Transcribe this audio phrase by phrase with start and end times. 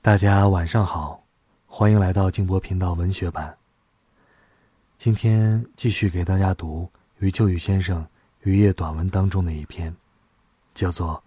[0.00, 1.20] 大家晚上好，
[1.66, 3.52] 欢迎来到静波频道文学版。
[4.96, 8.00] 今天继续给大家读余秋雨先生
[8.42, 9.92] 《余夜短文》当中的一篇，
[10.72, 11.14] 叫做《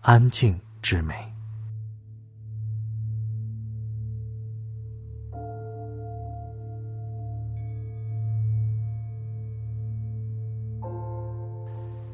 [0.00, 1.14] 安静之美》。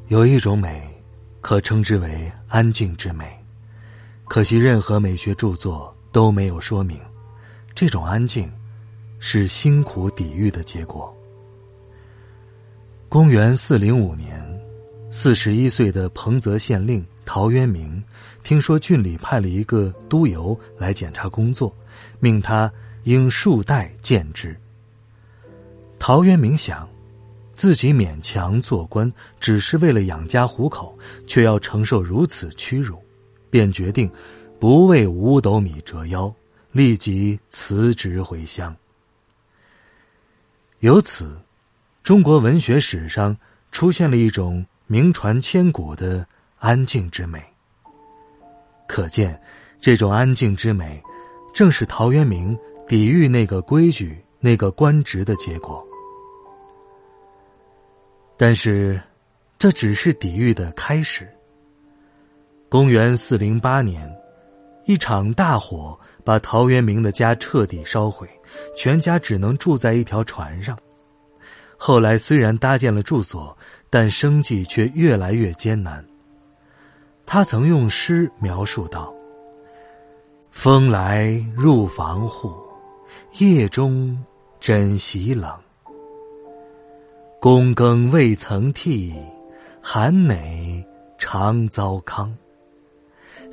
[0.08, 0.92] 有一种美，
[1.40, 3.43] 可称之为安静之美。
[4.34, 6.98] 可惜，任何美学著作都没有说明，
[7.72, 8.52] 这种安静
[9.20, 11.16] 是辛苦抵御的结果。
[13.08, 14.44] 公元四零五年，
[15.08, 18.02] 四十一岁的彭泽县令陶渊明，
[18.42, 21.72] 听说郡里派了一个督邮来检查工作，
[22.18, 22.68] 命他
[23.04, 24.52] 应数代见之。
[25.96, 26.88] 陶渊明想，
[27.52, 29.08] 自己勉强做官，
[29.38, 33.00] 只是为了养家糊口，却要承受如此屈辱。
[33.54, 34.10] 便决定
[34.58, 36.34] 不为五斗米折腰，
[36.72, 38.74] 立即辞职回乡。
[40.80, 41.38] 由此，
[42.02, 43.36] 中国文学史上
[43.70, 46.26] 出现了一种名传千古的
[46.58, 47.40] 安静之美。
[48.88, 49.40] 可见，
[49.80, 51.00] 这种安静之美，
[51.54, 52.58] 正是陶渊明
[52.88, 55.80] 抵御那个规矩、那个官职的结果。
[58.36, 59.00] 但是，
[59.60, 61.28] 这只是抵御的开始。
[62.74, 64.12] 公元四零八年，
[64.84, 68.28] 一场大火把陶渊明的家彻底烧毁，
[68.76, 70.76] 全家只能住在一条船上。
[71.76, 73.56] 后来虽然搭建了住所，
[73.88, 76.04] 但生计却越来越艰难。
[77.24, 79.14] 他曾用诗描述道
[80.50, 82.52] ：“风来入房户，
[83.38, 84.20] 夜中
[84.58, 85.48] 枕席冷。
[87.40, 89.14] 躬耕未曾替，
[89.80, 90.84] 寒馁
[91.18, 92.36] 常遭糠。”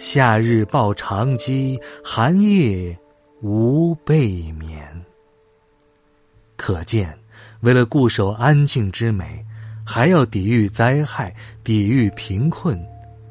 [0.01, 2.97] 夏日抱长机，寒夜
[3.43, 4.83] 无被眠。
[6.57, 7.15] 可见，
[7.59, 9.45] 为了固守安静之美，
[9.85, 11.31] 还要抵御灾害，
[11.63, 12.83] 抵御贫困，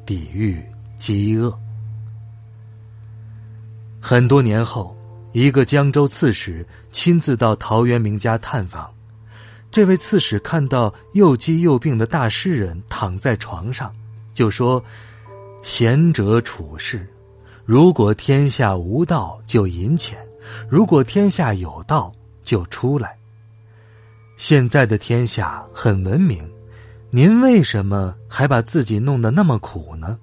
[0.05, 0.63] 抵御
[0.97, 1.53] 饥饿。
[3.99, 4.95] 很多年后，
[5.33, 8.89] 一个江州刺史亲自到陶渊明家探访。
[9.69, 13.93] 这位刺史看到又饥又病的大诗人躺在床上，
[14.33, 14.81] 就说。
[15.61, 17.07] 贤者处世，
[17.65, 20.17] 如果天下无道就隐浅，
[20.67, 22.11] 如果天下有道
[22.43, 23.15] 就出来。
[24.37, 26.49] 现在的天下很文明，
[27.11, 30.17] 您为什么还把自己弄得那么苦呢？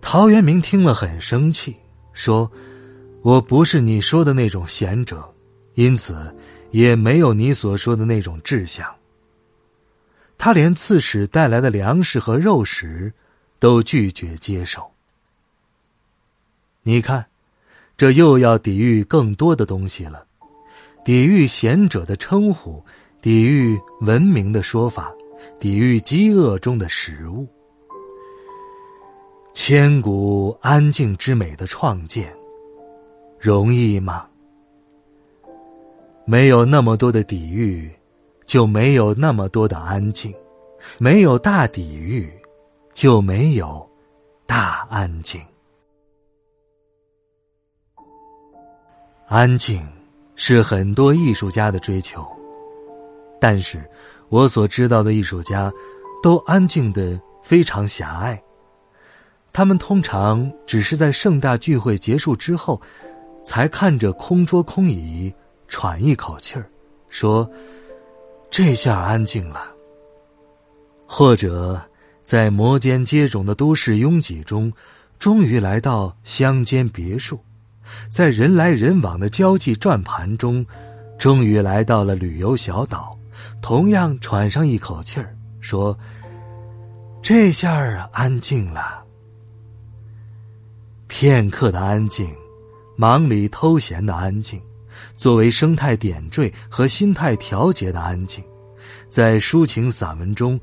[0.00, 1.74] 陶渊明听了很生气，
[2.12, 2.48] 说
[3.22, 5.28] ：“我不是你说的那种贤者，
[5.74, 6.32] 因此
[6.70, 8.86] 也没有你所说的那种志向。”
[10.36, 13.12] 他连刺史带来的粮食和肉食，
[13.58, 14.84] 都拒绝接受。
[16.82, 17.24] 你看，
[17.96, 20.26] 这又要抵御更多的东西了：
[21.04, 22.84] 抵御贤者的称呼，
[23.22, 25.10] 抵御文明的说法，
[25.58, 27.46] 抵御饥饿中的食物。
[29.54, 32.30] 千古安静之美的创建，
[33.38, 34.26] 容易吗？
[36.26, 37.90] 没有那么多的抵御。
[38.46, 40.32] 就没有那么多的安静，
[40.98, 42.30] 没有大抵御，
[42.92, 43.88] 就没有
[44.46, 45.40] 大安静。
[49.26, 49.86] 安静
[50.36, 52.24] 是很多艺术家的追求，
[53.40, 53.82] 但是
[54.28, 55.72] 我所知道的艺术家，
[56.22, 58.40] 都安静的非常狭隘。
[59.52, 62.80] 他们通常只是在盛大聚会结束之后，
[63.42, 65.32] 才看着空桌空椅，
[65.66, 66.68] 喘一口气儿，
[67.08, 67.50] 说。
[68.56, 69.66] 这下安静了。
[71.08, 71.82] 或者，
[72.22, 74.72] 在摩肩接踵的都市拥挤中，
[75.18, 77.36] 终于来到乡间别墅；
[78.08, 80.64] 在人来人往的交际转盘中，
[81.18, 83.18] 终于来到了旅游小岛，
[83.60, 85.98] 同样喘上一口气儿，说
[87.20, 89.02] ：“这下儿安静了。”
[91.10, 92.32] 片刻的安静，
[92.94, 94.62] 忙里偷闲的安静。
[95.16, 98.42] 作为生态点缀和心态调节的安静，
[99.08, 100.60] 在抒情散文中，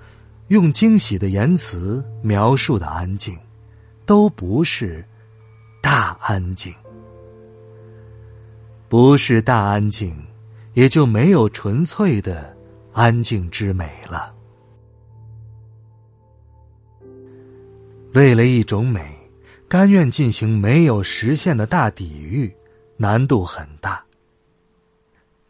[0.50, 3.38] 用惊喜的言辞描述的安静，
[4.06, 5.06] 都不是
[5.82, 6.74] 大安静。
[8.90, 10.14] 不是大安静，
[10.74, 12.54] 也就没有纯粹的
[12.92, 14.34] 安静之美了。
[18.14, 19.18] 为了一种美，
[19.70, 22.54] 甘愿进行没有实现的大抵御，
[22.98, 24.04] 难度很大。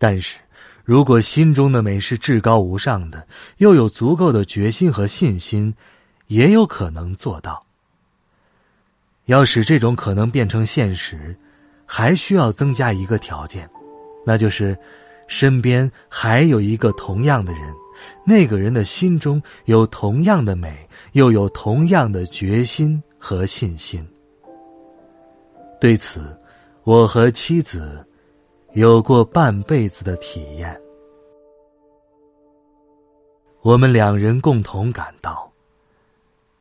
[0.02, 0.40] 但是，
[0.84, 3.28] 如果心中的美是至高无上的，
[3.58, 5.72] 又有足够的决心和信心，
[6.26, 7.64] 也有可能做到。
[9.26, 11.38] 要使这种可能变成现实，
[11.86, 13.70] 还需要增加一个条件，
[14.26, 14.76] 那就是
[15.28, 17.72] 身边还有一个同样的人，
[18.26, 20.76] 那个人的心中有同样的美，
[21.12, 24.04] 又有同样的决心和信心。
[25.80, 26.36] 对此，
[26.86, 28.04] 我和妻子
[28.74, 30.80] 有过半辈子的体验。
[33.62, 35.52] 我们两人共同感到，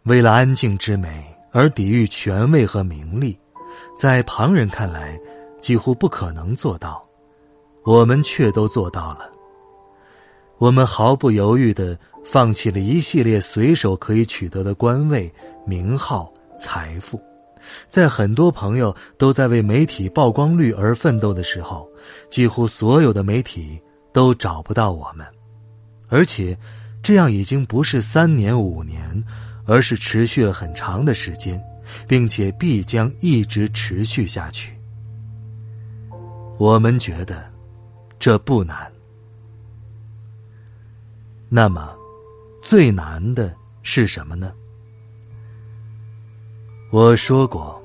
[0.05, 1.25] 为了安静之美。
[1.53, 3.37] 而抵御权位和名利，
[3.97, 5.19] 在旁人看来
[5.61, 7.05] 几乎不可能做到，
[7.83, 9.29] 我们却都做到了。
[10.59, 15.29] 我们毫不犹豫的放弃了一系列随手可以取得的官位、
[15.67, 17.21] 名号、财富，
[17.89, 21.89] 在很多朋友都在为媒体曝光率而奋斗的时候，
[22.31, 23.81] 几乎所有的媒体
[24.13, 25.27] 都找不到我们，
[26.09, 26.57] 而且，
[27.03, 29.23] 这样已经不是三年五年。
[29.67, 31.63] 而是持续了很长的时间，
[32.09, 34.77] 并且必将一直持续下去。
[36.59, 37.45] 我们觉得
[38.19, 38.91] 这不难。
[41.49, 41.95] 那么，
[42.61, 44.53] 最难的是什么呢？
[46.91, 47.81] 我说过，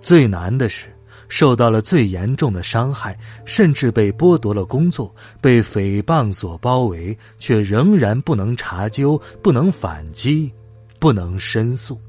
[0.00, 0.86] 最难的是
[1.28, 10.52] 受到了最严重的伤害，甚至被剥夺了工作，被诽谤所包围，却仍然不能查究，不能反击。
[11.00, 12.00] 不能申诉。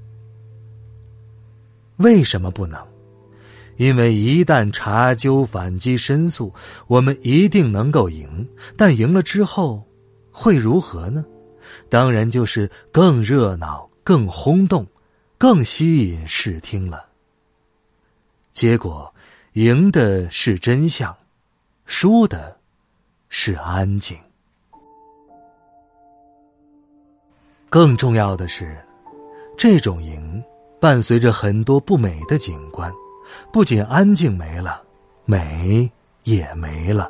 [1.97, 2.79] 为什么不能？
[3.75, 6.53] 因为一旦查究、反击、申诉，
[6.87, 8.47] 我们一定能够赢。
[8.77, 9.83] 但赢了之后，
[10.31, 11.25] 会如何呢？
[11.89, 14.87] 当然就是更热闹、更轰动、
[15.37, 17.05] 更吸引视听了。
[18.53, 19.13] 结果，
[19.53, 21.15] 赢的是真相，
[21.85, 22.57] 输的
[23.29, 24.17] 是安静。
[27.69, 28.77] 更重要的是。
[29.57, 30.43] 这种赢，
[30.81, 32.91] 伴随着很多不美的景观，
[33.53, 34.83] 不仅安静没了，
[35.23, 35.89] 美
[36.23, 37.09] 也没了。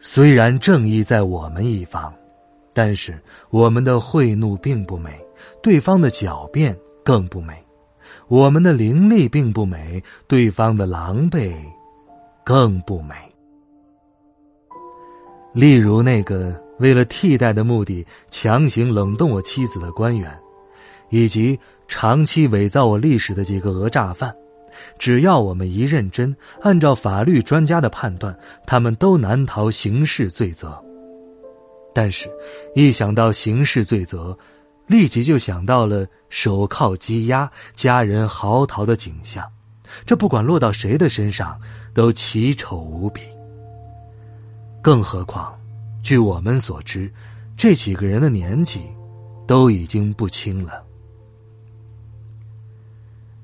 [0.00, 2.12] 虽然正义在我们一方，
[2.72, 3.16] 但是
[3.50, 5.16] 我们的贿赂并不美，
[5.62, 7.54] 对方的狡辩更不美；
[8.28, 11.54] 我们的凌厉并不美，对方的狼狈
[12.44, 13.14] 更不美。
[15.52, 16.54] 例如那个。
[16.80, 20.34] 为了替代的目的强行冷冻我妻子的官员，
[21.10, 24.34] 以及长期伪造我历史的几个讹诈犯，
[24.98, 28.34] 只要我们一认真，按照法律专家的判断，
[28.66, 30.82] 他们都难逃刑事罪责。
[31.94, 32.30] 但是，
[32.74, 34.34] 一想到刑事罪责，
[34.90, 39.48] 立即就想到了手铐羁押、家人嚎啕的景象，
[40.04, 41.56] 这不管落到谁的身上，
[41.94, 43.20] 都奇丑无比。
[44.82, 45.56] 更何况。
[46.02, 47.08] 据我们所知，
[47.56, 48.80] 这几个人的年纪
[49.46, 50.82] 都已经不轻了。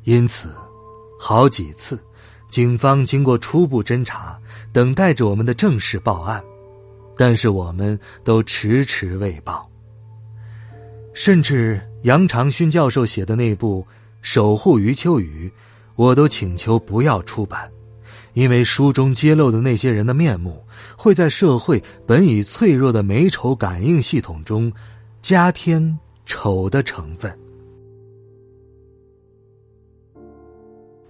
[0.03, 0.49] 因此，
[1.21, 1.97] 好几次，
[2.51, 4.37] 警方经过初步侦查，
[4.73, 6.43] 等待着我们的正式报案，
[7.17, 9.71] 但是我们都迟迟未报。
[11.17, 13.83] 甚至杨长勋教授写的那部
[14.21, 15.49] 《守护余秋雨》，
[15.95, 17.69] 我都请求不要出版。
[18.35, 20.63] 因为书中揭露的那些人的面目，
[20.95, 24.71] 会在社会本已脆弱的美丑感应系统中，
[25.23, 27.35] 加添丑的成分。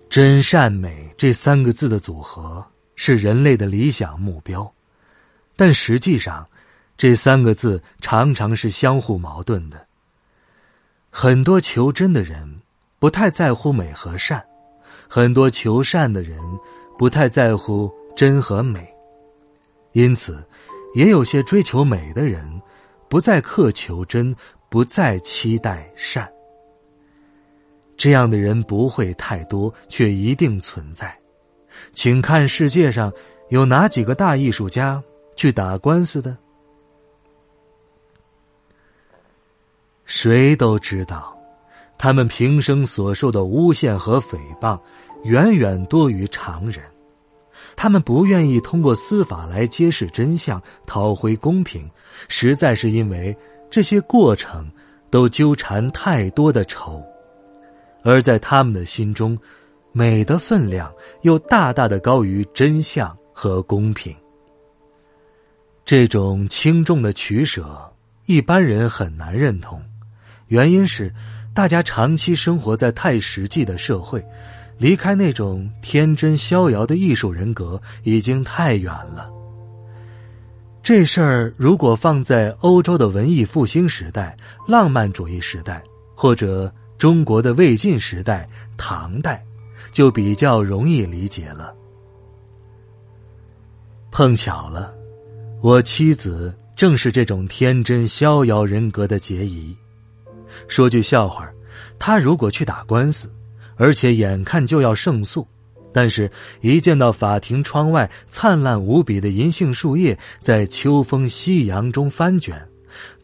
[0.09, 4.73] 真善美这三个字的组合是人类的理想目标，
[5.57, 6.47] 但实际上，
[6.97, 9.85] 这三个字常常是相互矛盾的。
[11.19, 12.47] 很多求真的人
[12.99, 14.45] 不太在乎美和善，
[15.09, 16.39] 很多求善的人。
[16.99, 18.87] 不太在乎真和美，
[19.93, 20.47] 因此，
[20.95, 22.61] 也有些追求美的人，
[23.09, 24.37] 不再苛求真，
[24.69, 26.31] 不再期待善。
[27.97, 31.19] 这样的人不会太多，却一定存在。
[31.95, 33.11] 请看世界上
[33.49, 35.03] 有哪几个大艺术家
[35.35, 36.37] 去打官司的？
[40.07, 41.37] 谁都知道，
[41.99, 44.79] 他们平生所受的诬陷和诽谤。
[45.25, 46.85] 远远多于常人，
[47.75, 51.91] 他们不愿意通过司法来揭示真相、讨回公平，
[52.29, 53.37] 实在是因为
[53.69, 54.71] 这些过程
[55.11, 57.03] 都纠缠太多的仇，
[58.05, 59.37] 而在他们的心中，
[59.91, 64.15] 美的分量又大大的高于真相和公平。
[65.85, 67.93] 这种轻重的取舍，
[68.27, 69.83] 一般人很难认同，
[70.49, 71.13] 原因是
[71.53, 74.25] 大家长期生活在太实际的社会。
[74.79, 79.31] 离开那种天真逍遥的艺术人格已经太远了。
[80.83, 84.37] 这事儿如果放在欧洲的文艺复兴时代、
[84.69, 85.83] 浪漫主义时代，
[86.15, 89.43] 或者中国的魏晋时代、唐代，
[89.93, 91.75] 就比较容易理解了。
[94.11, 94.95] 碰巧了，
[95.63, 99.75] 我妻子正是这种天真逍遥人格的结疑。
[100.69, 101.49] 说句笑话，
[101.99, 103.33] 他如果去打官司，
[103.77, 105.47] 而且眼看就要胜诉，
[105.93, 112.67] 但是一见到法庭窗外灿烂无比的银杏树叶在秋风夕阳中翻卷。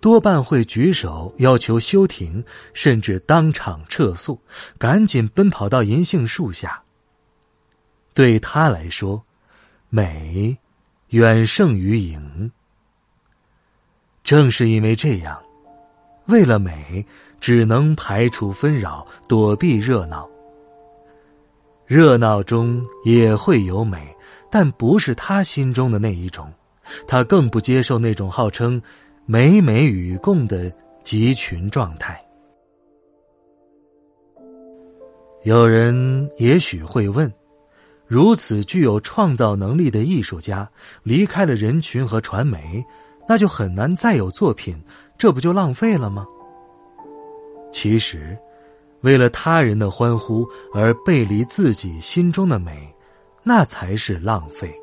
[0.03, 4.39] 多半会举手要求休庭，甚至当场撤诉，
[4.77, 6.83] 赶紧奔跑到银杏树下。
[8.13, 9.23] 对他来说，
[9.89, 10.55] 美
[11.09, 12.51] 远胜于赢。
[14.23, 15.41] 正是因为这样，
[16.27, 17.05] 为了美，
[17.41, 20.29] 只能排除纷扰，躲避热闹。
[21.87, 24.15] 热闹中也会有美，
[24.51, 26.53] 但不是他心中的那一种。
[27.07, 28.81] 他更不接受那种号称。
[29.25, 30.71] 美美与共的
[31.05, 32.21] 集群状态。
[35.45, 37.33] 有人也许会问：
[38.05, 40.69] 如此具有创造能力的艺术家
[41.05, 42.85] 离开了人群和传媒，
[43.29, 44.77] 那就很难再有作品，
[45.23, 46.27] 这不就浪费了吗？
[47.71, 48.37] 其实，
[49.03, 52.93] 为了他人的欢呼而背离自己心中的美，
[53.45, 54.75] 那才是浪费。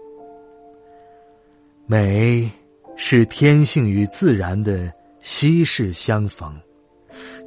[1.85, 2.49] 美。
[2.95, 6.57] 是天性与自然的稀世相逢，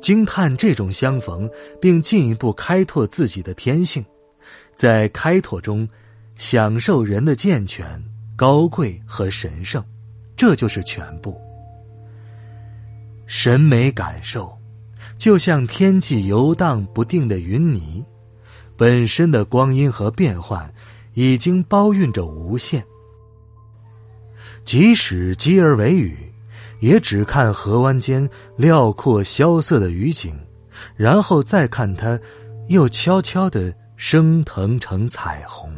[0.02, 1.48] 惊叹这种相逢，
[1.80, 4.04] 并进一步开拓自己的天性，
[4.74, 5.88] 在开拓中
[6.36, 8.02] 享受人的健全、
[8.36, 9.82] 高贵和神圣，
[10.36, 11.40] 这就是全部。
[13.34, 14.58] 审美感受，
[15.16, 18.04] 就像天际游荡不定的云霓，
[18.76, 20.70] 本身的光阴和变幻，
[21.14, 22.84] 已经包蕴着无限。
[24.66, 26.30] 即使积而为雨，
[26.80, 30.38] 也只看河湾间辽阔萧瑟的雨景，
[30.94, 32.20] 然后再看它，
[32.68, 35.72] 又悄悄的升腾成彩虹。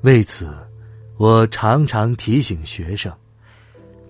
[0.00, 0.52] 为此，
[1.18, 3.12] 我常常提醒学生，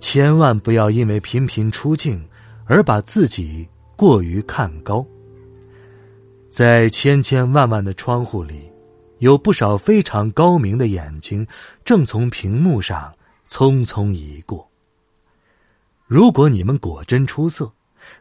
[0.01, 2.23] 千万不要因为频频出镜
[2.67, 5.05] 而把自己过于看高。
[6.51, 8.71] 在千千万万的窗户里。
[9.19, 11.45] 有不少非常高明的眼睛，
[11.85, 13.13] 正从屏幕上
[13.51, 14.65] 匆匆移过。
[16.07, 17.69] 如果你们果真出色，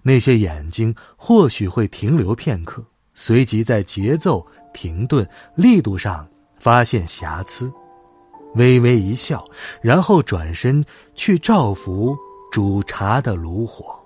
[0.01, 4.43] 那些眼睛或许会停留片刻，随即在节奏、
[4.73, 6.27] 停顿、力度上
[6.59, 7.71] 发现瑕疵，
[8.55, 9.43] 微微一笑，
[9.81, 10.83] 然后转身
[11.15, 12.17] 去照拂
[12.51, 13.97] 煮茶的炉火。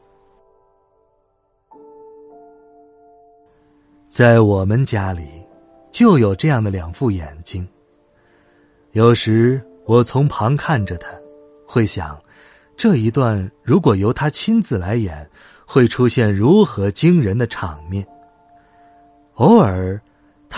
[4.07, 5.41] 在我们家里。
[5.91, 7.67] 就有这样的两副眼睛。
[8.93, 11.10] 有时我从旁看着他，
[11.67, 12.17] 会想，
[12.77, 15.29] 这一段如果由他亲自来演，
[15.65, 18.07] 会出现如何惊人的场面。
[19.33, 20.01] 偶尔，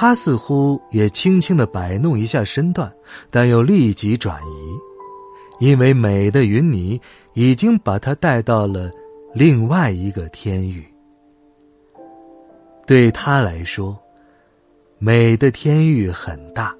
[0.03, 2.93] 他似乎也轻轻的摆弄一下身段，
[3.31, 6.99] 但又立即转移，因为美的云霓
[7.35, 8.91] 已经把他带到了
[9.33, 10.85] 另外一个天域。
[12.85, 13.97] 对他来说。
[14.99, 16.75] 美的天域很大，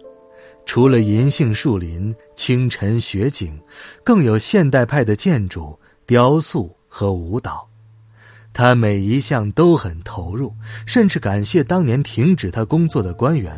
[0.66, 3.58] 除了银杏树林、清晨雪景，
[4.04, 7.66] 更有现代派的建筑、雕塑和舞蹈。
[8.54, 10.56] 他每一项都很投入，
[10.86, 13.52] 甚至感谢当年停止他工作的官员，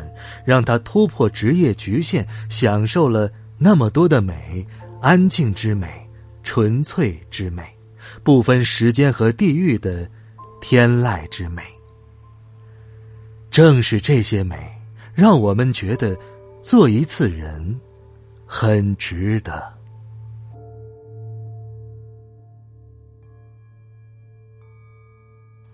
[0.44, 4.66] 让他突破职业局限，享受了那么多的美：
[5.02, 5.86] 安静之美、
[6.42, 7.62] 纯粹之美、
[8.22, 10.08] 不分时间和地域的
[10.62, 11.62] 天籁之美。
[13.50, 14.56] 正是这些美，
[15.14, 16.16] 让我们觉得
[16.62, 17.78] 做一次人
[18.46, 19.75] 很值得。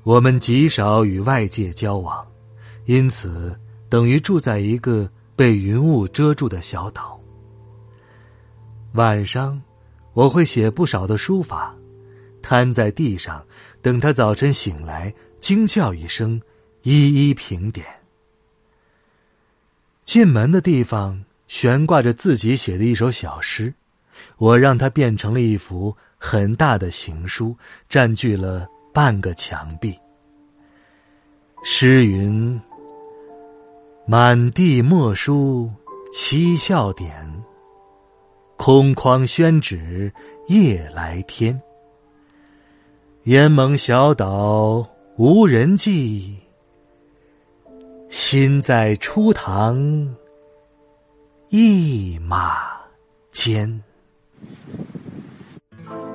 [0.02, 2.26] 我们极少与外界交往，
[2.86, 7.20] 因此等于住在一个被云雾遮住的小岛。
[8.92, 9.60] 晚上，
[10.12, 11.74] 我会写不少的书法，
[12.42, 13.44] 瘫在地上，
[13.80, 16.40] 等他早晨醒来，惊叫一声。
[16.84, 17.86] 一一评点。
[20.04, 23.72] 进门的地方悬挂着自己写的一首小诗，
[24.36, 27.56] 我让它变成了一幅很大的行书，
[27.88, 29.98] 占据了半个墙壁。
[31.64, 32.60] 诗云
[34.06, 35.70] ：“满地墨书
[36.12, 37.42] 七笑点，
[38.56, 40.12] 空旷宣纸
[40.48, 41.60] 夜来天。
[43.24, 46.36] 烟蒙小岛无人迹。”
[48.10, 50.14] 心在初唐
[51.48, 52.72] 一马
[53.30, 53.82] 间。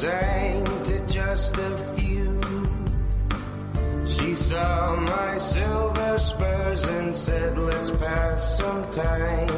[0.00, 2.40] sang to just a few.
[4.06, 9.50] She saw my silver spurs and said, let's pass some time.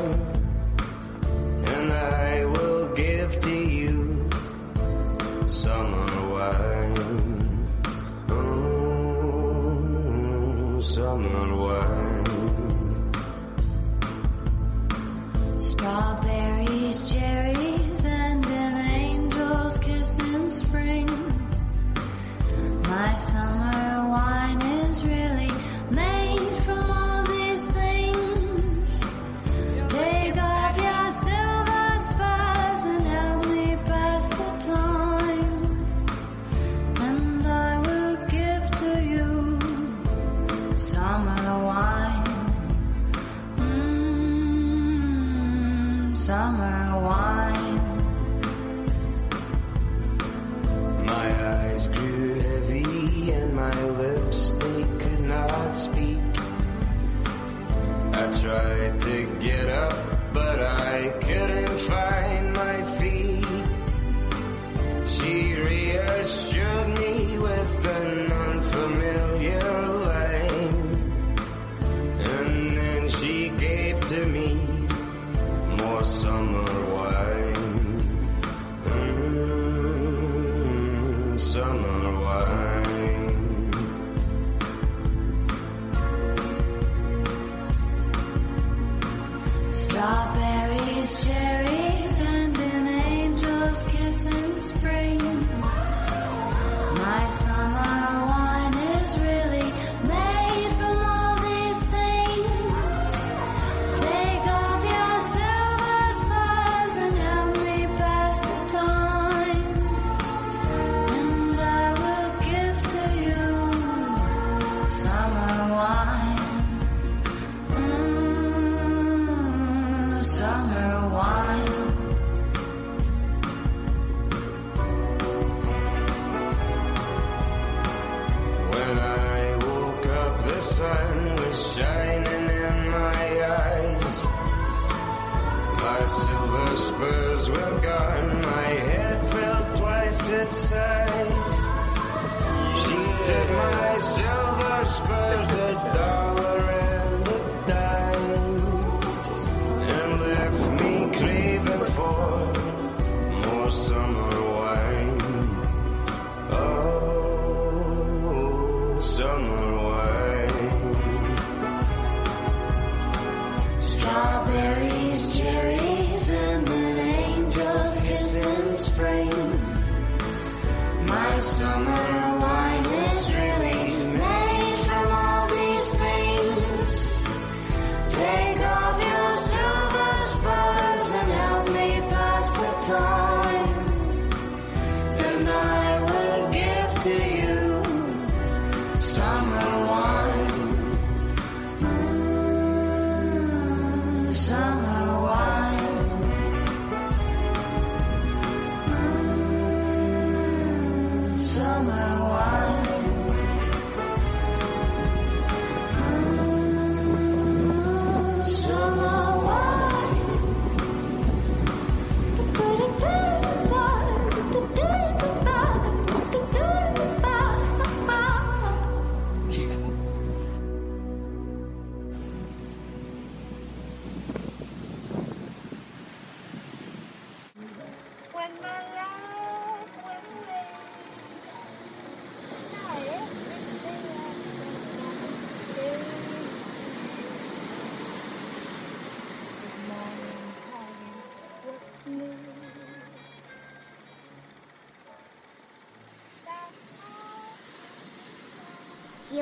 [1.75, 4.29] And I will give to you
[5.47, 6.12] summer.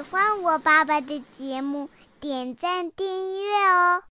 [0.01, 4.03] 喜欢我爸爸的节目点赞订阅哦。